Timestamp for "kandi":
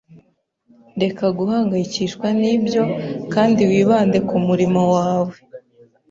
3.33-3.61